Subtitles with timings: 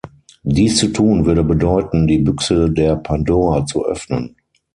[0.41, 4.35] Dies zu tun, würde bedeuten, die Büchse der Pandora zu öffnen.